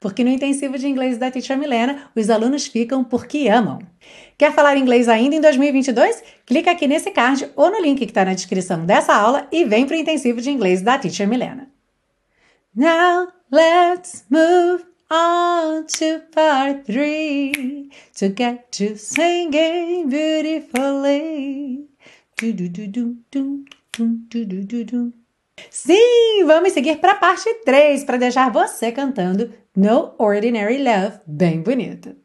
[0.00, 3.78] Porque no intensivo de inglês da Teacher Milena, os alunos ficam porque amam.
[4.36, 6.22] Quer falar inglês ainda em 2022?
[6.46, 9.86] Clica aqui nesse card ou no link que está na descrição dessa aula e vem
[9.86, 11.68] para o intensivo de inglês da Teacher Milena.
[12.74, 21.88] Now let's move on to part to get singing beautifully.
[25.70, 31.60] Sim, vamos seguir para a parte 3 para deixar você cantando No Ordinary Love bem
[31.62, 32.16] bonito.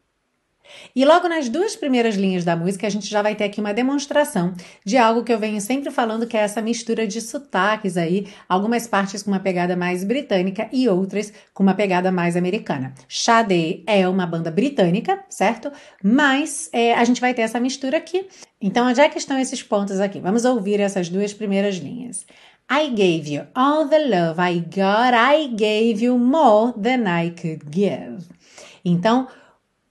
[0.94, 3.72] E logo nas duas primeiras linhas da música, a gente já vai ter aqui uma
[3.72, 4.52] demonstração
[4.84, 8.86] de algo que eu venho sempre falando, que é essa mistura de sotaques aí, algumas
[8.86, 12.92] partes com uma pegada mais britânica e outras com uma pegada mais americana.
[13.08, 15.72] Sade é uma banda britânica, certo?
[16.02, 18.28] Mas é, a gente vai ter essa mistura aqui.
[18.60, 20.20] Então, onde é que estão esses pontos aqui?
[20.20, 22.26] Vamos ouvir essas duas primeiras linhas.
[22.70, 27.64] I gave you all the love I got, I gave you more than I could
[27.70, 28.26] give.
[28.84, 29.26] Então,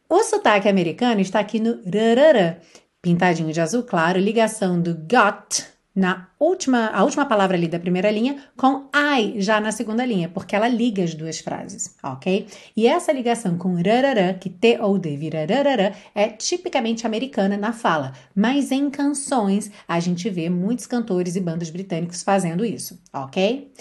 [0.08, 2.60] o sotaque americano está aqui no rarará,
[3.02, 8.12] pintadinho de azul claro, ligação do got na última, a última palavra ali da primeira
[8.12, 12.46] linha com I já na segunda linha, porque ela liga as duas frases, ok?
[12.76, 17.74] E essa ligação com rarará, que T ou D vira rarará, é tipicamente americana na
[17.74, 23.72] fala, mas em canções a gente vê muitos cantores e bandas britânicos fazendo isso, ok?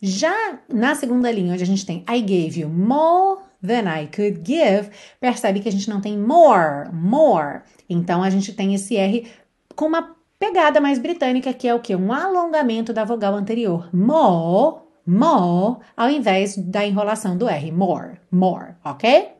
[0.00, 4.40] Já na segunda linha, onde a gente tem I gave you more than I could
[4.42, 4.88] give,
[5.20, 7.60] percebe que a gente não tem more, more.
[7.86, 9.26] Então a gente tem esse R
[9.74, 11.94] com uma pegada mais britânica, que é o que?
[11.94, 13.88] Um alongamento da vogal anterior.
[13.92, 17.72] More, more, ao invés da enrolação do R.
[17.72, 19.36] More, more, ok?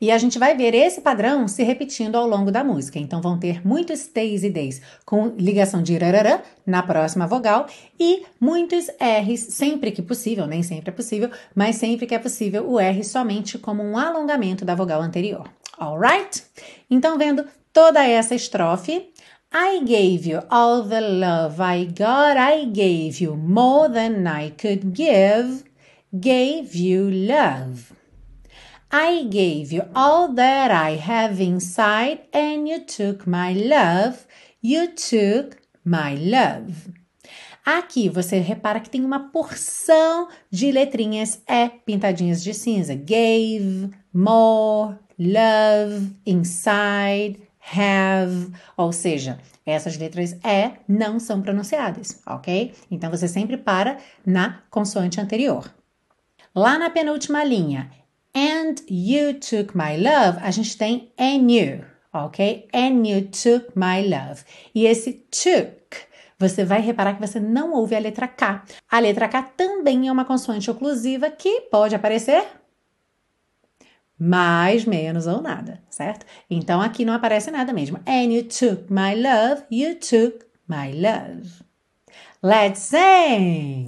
[0.00, 2.98] E a gente vai ver esse padrão se repetindo ao longo da música.
[2.98, 7.66] Então vão ter muitos T's e D's com ligação de rarará na próxima vogal
[7.98, 12.68] e muitos R's sempre que possível, nem sempre é possível, mas sempre que é possível
[12.68, 15.48] o R somente como um alongamento da vogal anterior.
[15.78, 16.44] Alright?
[16.90, 19.10] Então vendo toda essa estrofe,
[19.52, 24.94] I gave you all the love I got, I gave you more than I could
[24.94, 25.64] give,
[26.20, 27.92] gave you love.
[28.92, 34.24] I gave you all that I have inside, and you took my love.
[34.60, 36.92] You took my love.
[37.66, 42.94] Aqui você repara que tem uma porção de letrinhas E pintadinhas de cinza.
[42.94, 48.52] Gave, more, love, inside, have.
[48.76, 52.74] Ou seja, essas letras E não são pronunciadas, ok?
[52.90, 55.72] Então você sempre para na consoante anterior.
[56.54, 57.90] Lá na penúltima linha,
[58.34, 62.68] And you took my love, a gente tem and you, ok?
[62.72, 64.44] And you took my love.
[64.72, 65.96] E esse took,
[66.38, 68.62] você vai reparar que você não ouve a letra K.
[68.88, 72.44] A letra K também é uma consoante oclusiva que pode aparecer
[74.20, 76.26] mais, menos ou nada, certo?
[76.50, 77.98] Então aqui não aparece nada mesmo.
[78.06, 81.48] And you took my love, you took my love.
[82.42, 83.86] Let's sing!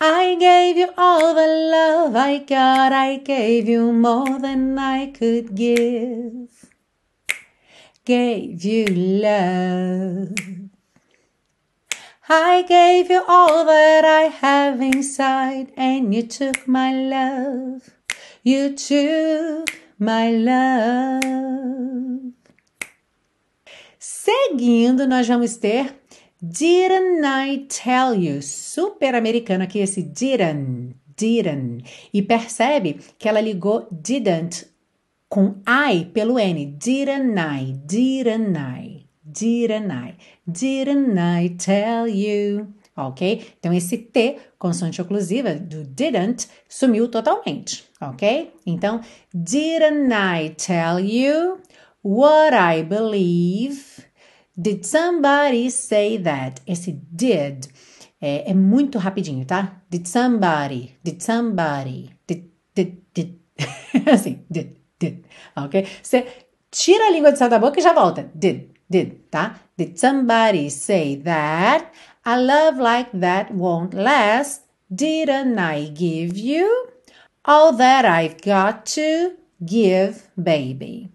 [0.00, 5.54] I gave you all the love I got, I gave you more than I could
[5.54, 6.74] give.
[8.04, 10.34] gave you love.
[12.26, 17.90] I gave you all that I have inside, and you took my love.
[18.42, 22.32] You took my love.
[23.98, 25.94] Seguindo, nós vamos ter
[26.40, 28.40] Didn't I tell you?
[28.40, 31.84] Super americano aqui esse didn't, didn't.
[32.10, 34.66] E percebe que ela ligou didn't
[35.28, 36.66] com I pelo N.
[36.66, 39.03] Didn't I, didn't I,
[39.34, 40.16] didn't I,
[40.46, 42.68] didn't I tell you?
[42.96, 43.54] Ok?
[43.58, 47.84] Então esse T, consoante oclusiva do didn't, sumiu totalmente.
[48.00, 48.52] Ok?
[48.64, 49.00] Então,
[49.32, 51.60] didn't I tell you
[52.02, 54.04] what I believe?
[54.56, 56.62] Did somebody say that?
[56.66, 57.68] Esse did
[58.20, 59.82] é, é, muito rapidinho, tá?
[59.90, 63.40] Did somebody, did somebody, did, did, did.
[64.10, 65.24] assim, did, did,
[65.56, 65.86] ok?
[66.02, 66.26] Você
[66.70, 68.30] tira a língua de céu da boca e já volta.
[68.34, 69.60] Did, did, tá?
[69.76, 71.90] Did somebody say that?
[72.24, 74.62] A love like that won't last.
[74.90, 76.88] Didn't I give you
[77.44, 81.14] all that I've got to give, baby?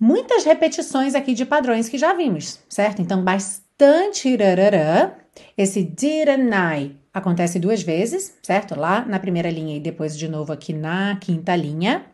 [0.00, 3.00] muitas repetições aqui de padrões que já vimos, certo?
[3.02, 5.16] Então, bastante rarará.
[5.56, 8.78] Esse didn't I acontece duas vezes, certo?
[8.78, 12.04] Lá na primeira linha e depois de novo aqui na quinta linha.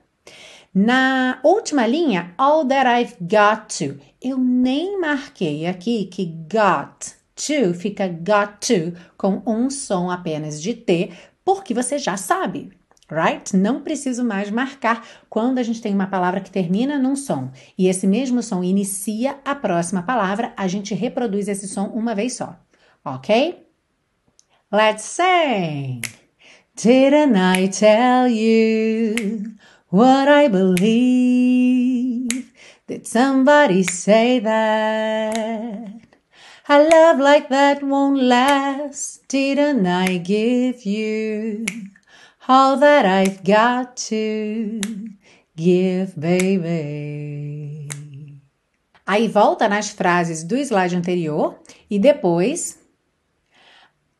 [0.74, 4.00] Na última linha, all that I've got to.
[4.22, 10.72] Eu nem marquei aqui que got to fica got to com um som apenas de
[10.72, 11.12] T,
[11.44, 12.70] porque você já sabe,
[13.10, 13.54] right?
[13.54, 17.86] Não preciso mais marcar quando a gente tem uma palavra que termina num som e
[17.86, 22.56] esse mesmo som inicia a próxima palavra, a gente reproduz esse som uma vez só,
[23.04, 23.62] ok?
[24.72, 26.00] Let's sing!
[26.74, 29.52] Didn't I tell you
[29.92, 32.28] what I believe?
[32.88, 36.02] Did somebody say that?
[36.68, 39.28] A love like that won't last.
[39.28, 41.66] Didn't I give you?
[42.48, 44.80] all that I've got to
[45.56, 47.88] give, baby.
[49.06, 51.58] Aí volta nas frases do slide anterior
[51.90, 52.78] e depois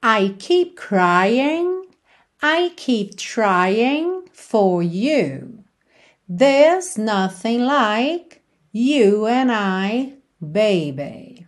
[0.03, 1.87] I keep crying,
[2.43, 5.62] I keep trying for you.
[6.29, 8.41] There's nothing like
[8.73, 11.47] you and I, baby.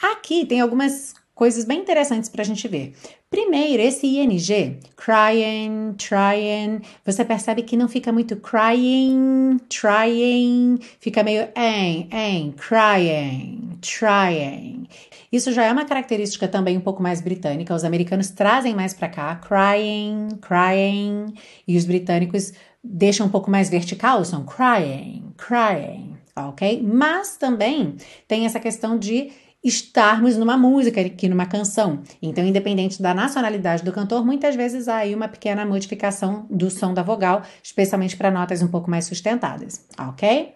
[0.00, 2.94] Aqui tem algumas coisas bem interessantes para a gente ver.
[3.28, 11.48] Primeiro, esse ing, crying, trying, você percebe que não fica muito crying, trying, fica meio
[11.56, 14.88] em, em, crying, trying.
[15.30, 17.74] Isso já é uma característica também um pouco mais britânica.
[17.74, 21.34] Os americanos trazem mais para cá, crying, crying,
[21.66, 22.52] e os britânicos
[22.88, 26.82] deixam um pouco mais vertical, são crying, crying, ok?
[26.82, 27.96] Mas também
[28.26, 29.30] tem essa questão de
[29.64, 32.00] estarmos numa música, aqui numa canção.
[32.22, 36.94] Então, independente da nacionalidade do cantor, muitas vezes há aí uma pequena modificação do som
[36.94, 40.54] da vogal, especialmente para notas um pouco mais sustentadas, ok?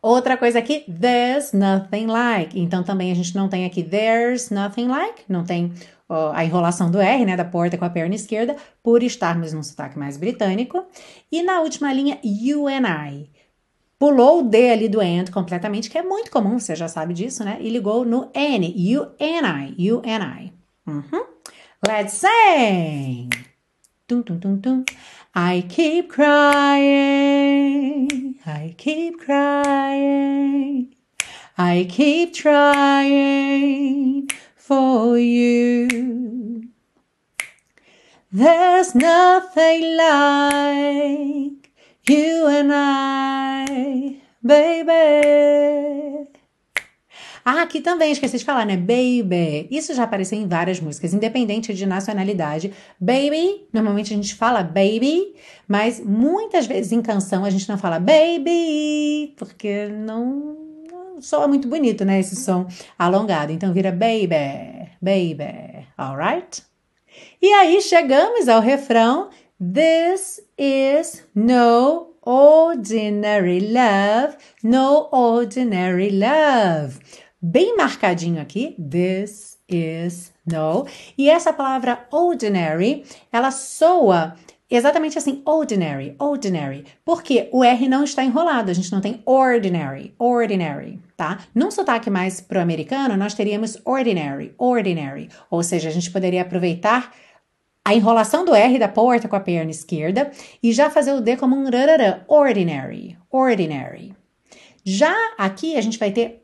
[0.00, 2.58] Outra coisa aqui, there's nothing like.
[2.58, 5.72] Então, também a gente não tem aqui there's nothing like, não tem
[6.08, 9.62] ó, a enrolação do R, né, da porta com a perna esquerda, por estarmos num
[9.62, 10.84] sotaque mais britânico.
[11.30, 13.28] E na última linha, you and I
[13.98, 17.44] pulou o D ali do and completamente, que é muito comum, você já sabe disso,
[17.44, 17.58] né?
[17.60, 20.52] E ligou no N, you and I, you and I.
[20.86, 21.24] Uhum.
[21.86, 23.28] Let's sing!
[24.06, 24.84] Tum, tum, tum, tum.
[25.40, 26.80] I keep crying,
[28.44, 30.96] I keep crying,
[31.56, 36.64] I keep trying for you.
[38.32, 41.70] There's nothing like
[42.08, 46.26] You and I, baby.
[47.50, 48.76] Ah, aqui também esqueci de falar, né?
[48.76, 49.68] Baby.
[49.70, 52.74] Isso já apareceu em várias músicas, independente de nacionalidade.
[53.00, 55.34] Baby, normalmente a gente fala baby,
[55.66, 60.58] mas muitas vezes em canção a gente não fala baby, porque não,
[61.20, 62.20] soa muito bonito, né?
[62.20, 62.66] Esse som
[62.98, 63.50] alongado.
[63.50, 66.62] Então vira baby, baby, alright?
[67.40, 76.98] E aí chegamos ao refrão This is no ordinary love, no ordinary love.
[77.40, 80.88] Bem marcadinho aqui, this is no.
[81.16, 84.34] E essa palavra ordinary, ela soa
[84.68, 86.84] exatamente assim, ordinary, ordinary.
[87.04, 91.38] Porque o R não está enrolado, a gente não tem ordinary, ordinary, tá?
[91.54, 95.28] Num sotaque mais pro americano, nós teríamos ordinary, ordinary.
[95.48, 97.14] Ou seja, a gente poderia aproveitar
[97.84, 101.36] a enrolação do R da porta com a perna esquerda e já fazer o D
[101.36, 104.12] como um rarará, ordinary, ordinary.
[104.82, 106.42] Já aqui a gente vai ter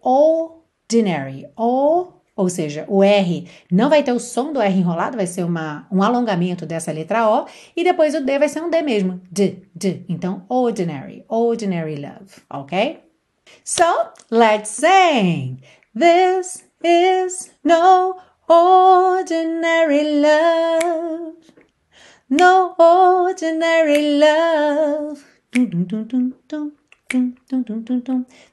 [0.94, 5.26] ordinary, o, ou seja, o R não vai ter o som do R enrolado, vai
[5.26, 8.82] ser uma, um alongamento dessa letra O, e depois o D vai ser um D
[8.82, 10.04] mesmo, D, D.
[10.08, 13.02] Então, ordinary, ordinary love, ok?
[13.64, 13.84] So,
[14.30, 15.60] let's sing.
[15.94, 18.16] This is no
[18.48, 21.34] ordinary love.
[22.30, 25.22] No ordinary love.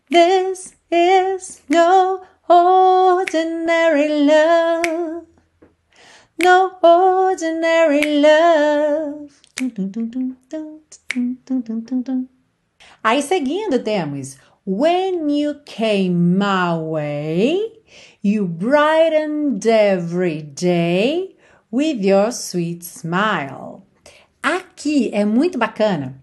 [0.10, 2.22] This is no
[2.52, 5.26] ordinary love.
[6.44, 9.32] No ordinary love.
[13.04, 17.84] Aí seguindo temos When you came my way,
[18.22, 21.36] you brightened every day
[21.72, 23.84] with your sweet smile.
[24.44, 26.22] Aqui é muito bacana.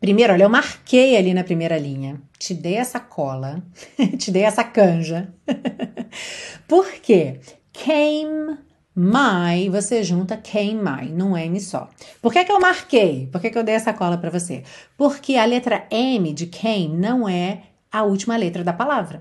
[0.00, 2.20] Primeiro, olha, eu marquei ali na primeira linha.
[2.40, 3.62] Te dei essa cola,
[4.16, 5.28] te dei essa canja.
[6.66, 7.38] Por quê?
[7.70, 8.56] Came
[8.96, 11.90] my, você junta came my num M só.
[12.22, 13.26] Por que, que eu marquei?
[13.30, 14.62] Por que, que eu dei essa cola para você?
[14.96, 19.20] Porque a letra M de came não é a última letra da palavra,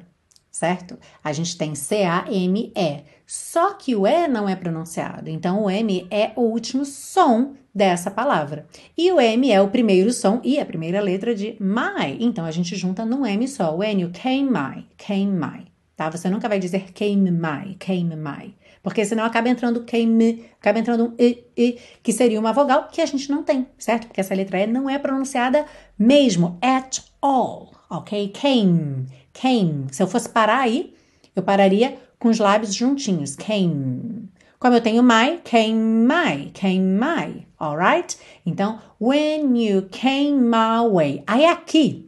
[0.49, 0.97] certo?
[1.21, 3.03] A gente tem C-A-M-E.
[3.27, 5.29] Só que o E não é pronunciado.
[5.29, 8.67] Então, o M é o último som dessa palavra.
[8.97, 12.17] E o M é o primeiro som e a primeira letra de my.
[12.19, 13.73] Então, a gente junta num M só.
[13.73, 15.65] When you came my, came my.
[15.95, 16.09] Tá?
[16.09, 18.53] Você nunca vai dizer came my, came my.
[18.83, 23.01] Porque senão acaba entrando came, acaba entrando um e, e, que seria uma vogal que
[23.01, 24.07] a gente não tem, certo?
[24.07, 25.65] Porque essa letra E não é pronunciada
[25.97, 28.29] mesmo, at all, ok?
[28.29, 29.87] Came, came.
[29.91, 30.93] Se eu fosse parar aí,
[31.35, 33.35] eu pararia com os lábios juntinhos.
[33.35, 34.29] Came.
[34.59, 38.17] Como eu tenho my, came my, came my, alright?
[38.45, 41.23] Então, when you came my way.
[41.25, 42.05] Aí aqui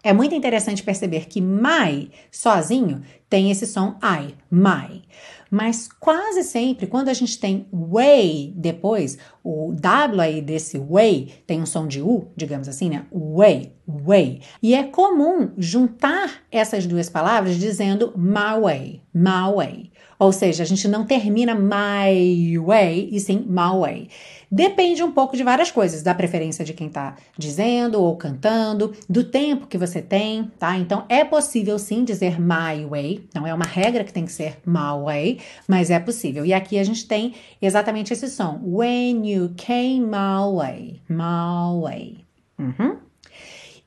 [0.00, 5.02] é muito interessante perceber que my sozinho tem esse som I, my.
[5.50, 11.60] Mas quase sempre, quando a gente tem way depois, o W aí desse way tem
[11.60, 13.06] um som de U, digamos assim, né?
[13.12, 14.42] Way, way.
[14.62, 19.90] E é comum juntar essas duas palavras dizendo my way, my way.
[20.18, 24.08] Ou seja, a gente não termina my way e sim my way.
[24.50, 29.24] Depende um pouco de várias coisas, da preferência de quem está dizendo ou cantando, do
[29.24, 30.78] tempo que você tem, tá?
[30.78, 34.58] Então é possível sim dizer my way, não é uma regra que tem que ser
[34.64, 36.46] my way, mas é possível.
[36.46, 42.24] E aqui a gente tem exatamente esse som: When you came my way, my way.
[42.58, 42.98] Uhum.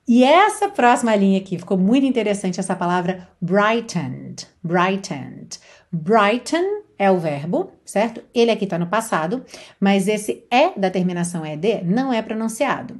[0.07, 5.59] E essa próxima linha aqui ficou muito interessante essa palavra brightened, brightened.
[5.92, 8.22] Brighten é o verbo, certo?
[8.34, 9.46] Ele aqui está no passado,
[9.80, 12.98] mas esse é da terminação ed não é pronunciado.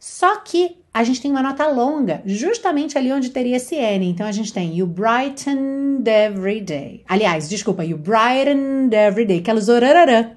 [0.00, 4.08] Só que a gente tem uma nota longa, justamente ali onde teria esse N.
[4.08, 7.04] Então a gente tem you brightened every day.
[7.08, 9.76] Aliás, desculpa, you brightened every day, que ela usou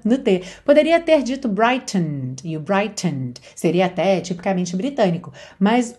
[0.04, 0.42] no T.
[0.64, 3.40] Poderia ter dito brightened, you brightened.
[3.54, 5.32] Seria até tipicamente britânico.
[5.58, 5.98] Mas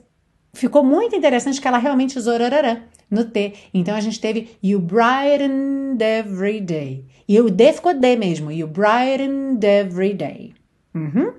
[0.53, 2.81] ficou muito interessante que ela realmente usou rarará
[3.11, 3.53] no T.
[3.73, 7.05] Então a gente teve You brightened every day.
[7.27, 8.51] E o D ficou D mesmo.
[8.51, 10.53] You brightened every day.
[10.95, 11.33] Uhum.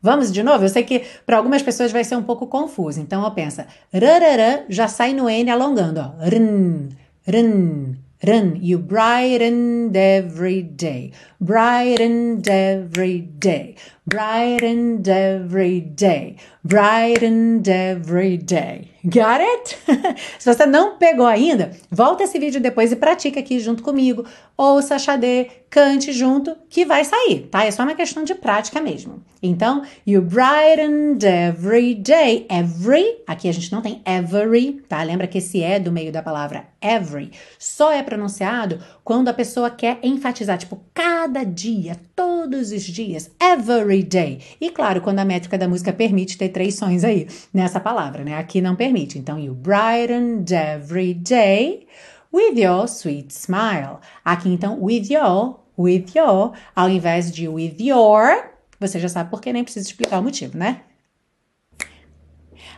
[0.00, 0.64] Vamos de novo?
[0.64, 3.00] Eu sei que para algumas pessoas vai ser um pouco confuso.
[3.00, 3.66] Então, ó, pensa.
[3.92, 6.24] Rararã já sai no N alongando, ó.
[6.24, 6.90] Rn,
[7.26, 8.58] rn, rn.
[8.62, 11.12] You brightened every day.
[11.40, 13.74] Brightened every day.
[14.06, 16.36] Brightened every day.
[16.62, 18.95] Brightened every day.
[19.08, 19.78] Got it?
[20.36, 24.26] Se você não pegou ainda, volta esse vídeo depois e pratica aqui junto comigo.
[24.56, 27.64] Ouça Xadê, cante junto, que vai sair, tá?
[27.64, 29.22] É só uma questão de prática mesmo.
[29.40, 32.48] Então, you brightened every day.
[32.50, 35.00] Every, aqui a gente não tem every, tá?
[35.04, 37.30] Lembra que esse é do meio da palavra every.
[37.60, 44.02] Só é pronunciado quando a pessoa quer enfatizar, tipo, cada dia, todos os dias, every
[44.02, 44.40] day.
[44.58, 48.38] E claro, quando a métrica da música permite ter três sons aí nessa palavra, né?
[48.38, 49.18] Aqui não permite.
[49.18, 51.86] Então, you brightened every day
[52.32, 53.98] with your sweet smile.
[54.24, 58.50] Aqui então, with your, with your, ao invés de with your,
[58.80, 60.80] você já sabe porque nem precisa explicar o motivo, né?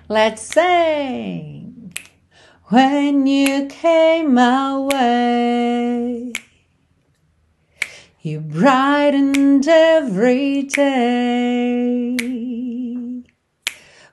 [0.09, 1.91] Let's sing.
[2.71, 6.33] When you came my way,
[8.23, 12.17] you brightened every day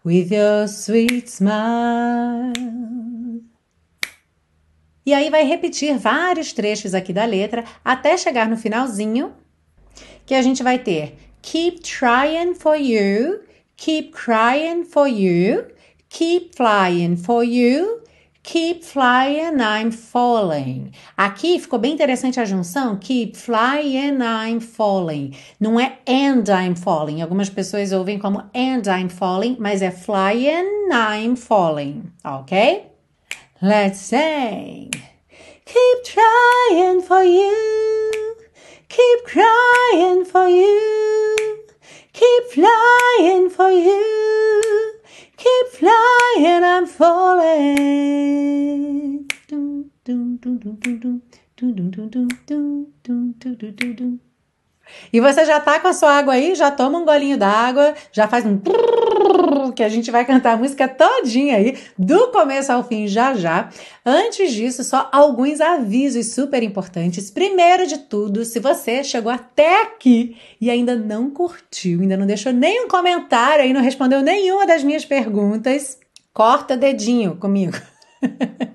[0.03, 2.53] with your sweet smile.
[5.05, 9.33] E aí vai repetir vários trechos aqui da letra até chegar no finalzinho,
[10.25, 13.41] que a gente vai ter keep trying for you,
[13.77, 15.75] keep crying for you,
[16.15, 18.01] Keep flying for you.
[18.45, 20.91] Keep flying, I'm falling.
[21.17, 22.95] Aqui ficou bem interessante a junção.
[22.95, 25.35] Keep flying, I'm falling.
[25.59, 27.23] Não é and I'm falling.
[27.23, 32.03] Algumas pessoas ouvem como and I'm falling, mas é flying, I'm falling.
[32.23, 32.85] Ok?
[33.63, 34.91] Let's sing.
[35.65, 38.35] Keep trying for you.
[38.87, 41.65] Keep crying for you.
[42.13, 44.94] Keep flying for you.
[45.45, 47.85] keep flying, I'm falling.
[55.11, 58.27] E você já tá com a sua água aí, já toma um golinho d'água, já
[58.27, 58.59] faz um
[59.75, 63.69] que a gente vai cantar a música todinha aí, do começo ao fim já já.
[64.05, 67.29] Antes disso, só alguns avisos super importantes.
[67.29, 72.53] Primeiro de tudo, se você chegou até aqui e ainda não curtiu, ainda não deixou
[72.53, 75.99] nenhum comentário aí, não respondeu nenhuma das minhas perguntas,
[76.33, 77.77] corta dedinho comigo.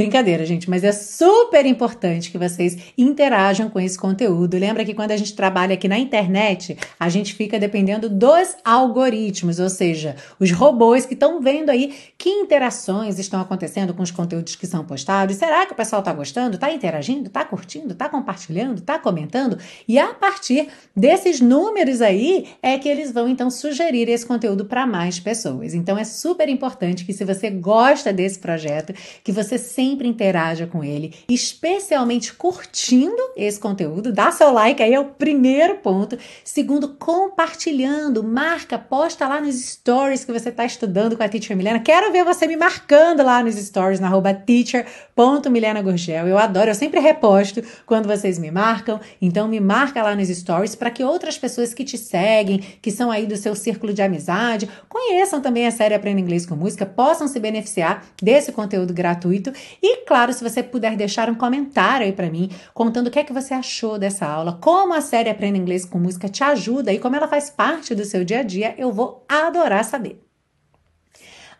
[0.00, 4.56] Brincadeira, gente, mas é super importante que vocês interajam com esse conteúdo.
[4.56, 9.58] Lembra que quando a gente trabalha aqui na internet, a gente fica dependendo dos algoritmos,
[9.58, 14.56] ou seja, os robôs que estão vendo aí que interações estão acontecendo com os conteúdos
[14.56, 15.36] que são postados.
[15.36, 16.54] Será que o pessoal está gostando?
[16.54, 17.26] Está interagindo?
[17.26, 17.92] Está curtindo?
[17.92, 18.78] Está compartilhando?
[18.78, 19.58] Está comentando?
[19.86, 24.86] E a partir desses números aí é que eles vão então sugerir esse conteúdo para
[24.86, 25.74] mais pessoas.
[25.74, 30.66] Então é super importante que se você gosta desse projeto, que você sempre sempre interaja
[30.66, 34.12] com ele, especialmente curtindo esse conteúdo.
[34.12, 36.16] Dá seu like aí, é o primeiro ponto.
[36.44, 41.80] Segundo, compartilhando, marca, posta lá nos stories que você está estudando com a Teacher Milena.
[41.80, 46.28] Quero ver você me marcando lá nos stories, na arroba teacher.milenagurgel.
[46.28, 49.00] Eu adoro, eu sempre reposto quando vocês me marcam.
[49.20, 53.10] Então me marca lá nos stories para que outras pessoas que te seguem, que são
[53.10, 57.26] aí do seu círculo de amizade, conheçam também a série Aprenda Inglês com Música, possam
[57.26, 59.52] se beneficiar desse conteúdo gratuito
[59.82, 63.24] e claro, se você puder deixar um comentário aí para mim, contando o que é
[63.24, 66.98] que você achou dessa aula, como a série Aprenda Inglês com Música te ajuda e
[66.98, 70.29] como ela faz parte do seu dia a dia, eu vou adorar saber.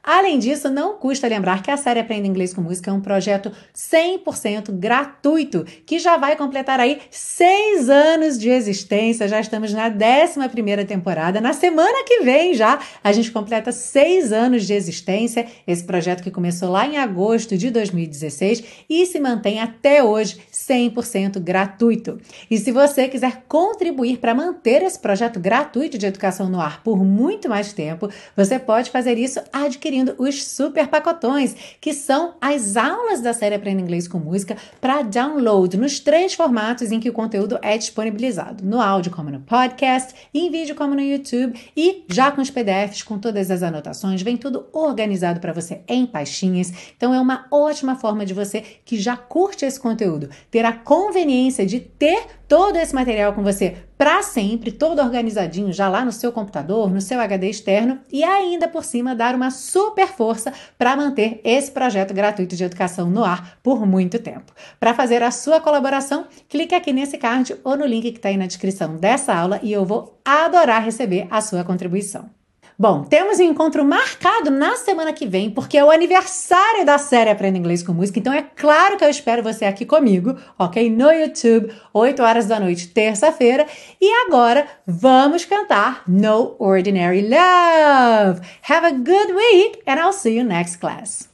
[0.02, 3.52] Além disso, não custa lembrar que a série Aprenda Inglês com Música é um projeto
[3.76, 9.28] 100% gratuito, que já vai completar aí seis anos de existência.
[9.28, 11.38] Já estamos na 11 temporada.
[11.38, 15.46] Na semana que vem já a gente completa seis anos de existência.
[15.66, 21.38] Esse projeto que começou lá em agosto de 2016 e se mantém até hoje 100%
[21.40, 22.18] gratuito.
[22.50, 27.04] E se você quiser contribuir para manter esse projeto gratuito de educação no ar por
[27.04, 32.76] muito mais tempo, você pode fazer isso adquirindo adquirindo os super pacotões, que são as
[32.76, 37.12] aulas da série Aprenda Inglês com Música para download nos três formatos em que o
[37.12, 42.30] conteúdo é disponibilizado: no áudio, como no podcast, em vídeo, como no YouTube, e já
[42.30, 46.72] com os PDFs, com todas as anotações, vem tudo organizado para você em pastinhas.
[46.96, 51.66] Então é uma ótima forma de você que já curte esse conteúdo ter a conveniência
[51.66, 56.32] de ter todo esse material com você para sempre, todo organizadinho já lá no seu
[56.32, 61.40] computador, no seu HD externo e ainda por cima dar uma super força para manter
[61.44, 64.52] esse projeto gratuito de educação no ar por muito tempo.
[64.80, 68.36] Para fazer a sua colaboração, clique aqui nesse card ou no link que está aí
[68.36, 72.39] na descrição dessa aula e eu vou adorar receber a sua contribuição.
[72.80, 77.28] Bom, temos um encontro marcado na semana que vem, porque é o aniversário da série
[77.28, 78.18] Aprenda Inglês com Música.
[78.18, 80.88] Então é claro que eu espero você aqui comigo, ok?
[80.88, 83.66] No YouTube, 8 horas da noite, terça-feira.
[84.00, 88.40] E agora vamos cantar No Ordinary Love.
[88.66, 91.28] Have a good week and I'll see you next class.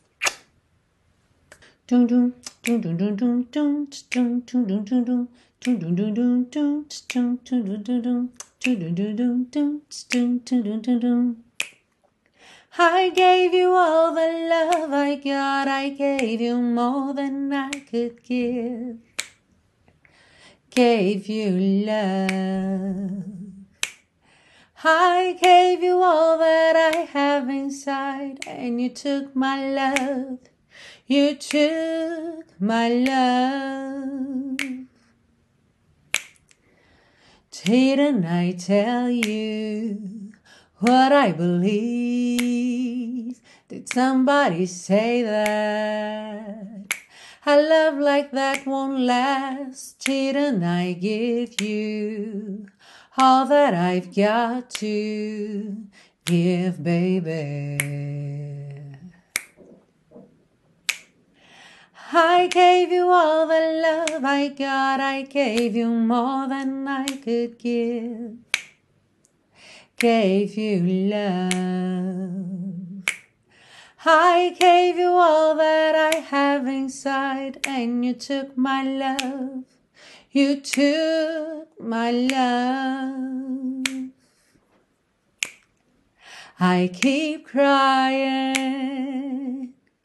[12.79, 18.25] I gave you all the love I got, I gave you more than I could
[18.25, 18.97] give.
[20.71, 21.51] Gave you
[21.87, 23.23] love.
[24.83, 30.41] I gave you all that I have inside, and you took my love.
[31.07, 34.59] You took my love.
[37.67, 40.31] Didn't I tell you
[40.79, 42.47] what I believe?
[43.67, 46.95] Did somebody say that?
[47.45, 49.99] A love like that won't last.
[49.99, 52.69] Didn't I give you
[53.19, 55.89] all that I've got to
[56.25, 58.46] give, baby?
[62.19, 67.59] I gave you all the love I got, I gave you more than I could
[67.59, 68.39] give.
[69.99, 73.05] Gave you love.
[74.07, 79.65] I gave you all that I have inside, and you took my love.
[80.31, 83.85] You took my love.
[86.59, 88.87] I keep crying,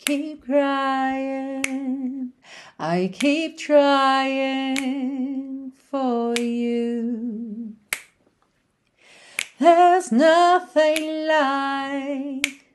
[0.06, 2.34] keep crying.
[2.80, 4.91] I keep trying
[5.89, 7.76] for you.
[9.60, 12.66] There's nothing like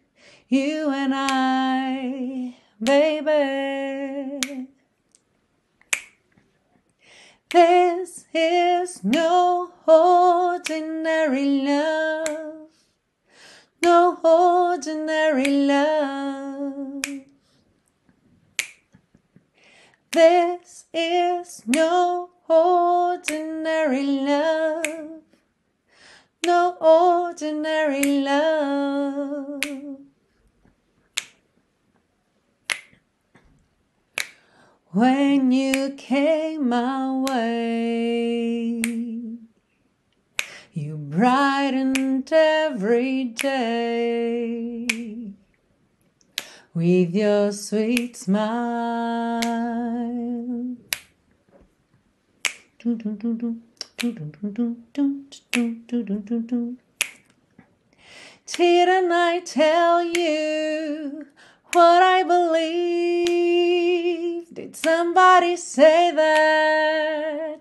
[0.49, 4.68] you and I, baby.
[7.51, 12.66] This is no ordinary love,
[13.83, 17.03] no ordinary love.
[20.12, 25.22] This is no ordinary love,
[26.45, 29.62] no ordinary love.
[34.93, 38.81] When you came my way,
[41.17, 44.87] brightened every day
[46.75, 49.41] with your sweet smile.
[58.47, 61.27] Didn't I tell you
[61.73, 63.64] what I believe?
[64.53, 67.56] Did somebody say that?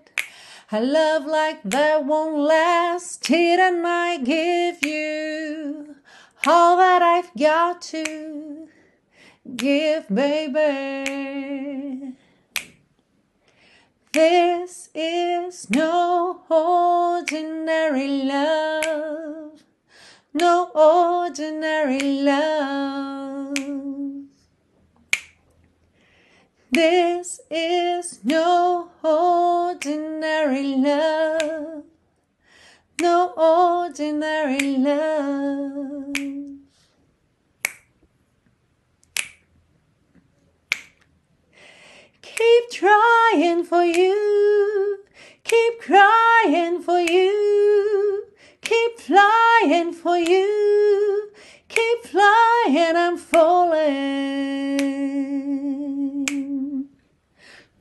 [0.72, 3.22] A love like that won't last.
[3.22, 5.94] Didn't I give you
[6.44, 8.66] all that I've got to
[9.54, 11.06] give, baby?
[14.12, 19.62] This is no ordinary love,
[20.34, 24.15] no ordinary love.
[26.76, 31.84] This is no ordinary love,
[33.00, 36.14] no ordinary love.
[42.20, 44.98] Keep trying for you,
[45.44, 48.26] keep crying for you,
[48.60, 51.30] keep flying for you,
[51.70, 54.66] keep flying, I'm falling.